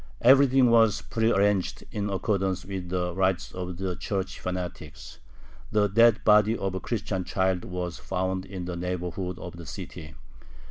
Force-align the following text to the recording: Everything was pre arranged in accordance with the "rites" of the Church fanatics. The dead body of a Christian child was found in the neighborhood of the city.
Everything 0.23 0.71
was 0.71 1.03
pre 1.03 1.31
arranged 1.31 1.83
in 1.91 2.09
accordance 2.09 2.65
with 2.65 2.89
the 2.89 3.13
"rites" 3.13 3.51
of 3.51 3.77
the 3.77 3.95
Church 3.95 4.39
fanatics. 4.39 5.19
The 5.71 5.87
dead 5.87 6.23
body 6.23 6.57
of 6.57 6.73
a 6.73 6.79
Christian 6.79 7.23
child 7.23 7.63
was 7.65 7.99
found 7.99 8.43
in 8.45 8.65
the 8.65 8.75
neighborhood 8.75 9.37
of 9.37 9.57
the 9.57 9.65
city. 9.67 10.15